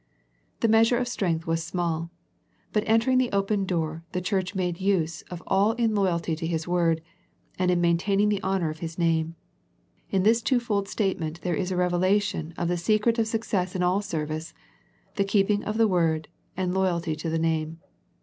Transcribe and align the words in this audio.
The 0.61 0.67
measure 0.67 0.97
of 0.97 1.07
strength 1.07 1.45
was 1.45 1.63
small, 1.63 2.09
but 2.73 2.81
entering 2.87 3.19
the 3.19 3.31
open 3.31 3.65
door 3.65 4.03
the 4.13 4.19
church 4.19 4.55
made 4.55 4.81
use 4.81 5.21
of 5.29 5.43
all 5.45 5.73
in 5.73 5.93
loyalty 5.93 6.35
to 6.37 6.47
His 6.47 6.67
word, 6.67 7.03
and 7.59 7.69
in 7.69 7.79
main 7.79 7.99
taining 7.99 8.29
the 8.31 8.41
honour 8.41 8.71
of 8.71 8.79
His 8.79 8.97
name. 8.97 9.35
In 10.09 10.23
this 10.23 10.41
two 10.41 10.59
fold 10.59 10.87
statement 10.87 11.39
there 11.41 11.53
is 11.53 11.69
a 11.71 11.75
.revelation 11.77 12.51
of 12.57 12.67
the 12.67 12.77
se 12.77 12.97
cret 12.97 13.19
of 13.19 13.27
success 13.27 13.75
in 13.75 13.83
all 13.83 14.01
service, 14.01 14.55
the 15.17 15.23
keeping 15.23 15.63
of 15.65 15.77
the 15.77 15.87
word, 15.87 16.29
and 16.57 16.73
loyalty 16.73 17.15
to 17.17 17.29
the 17.29 17.37
name. 17.37 17.77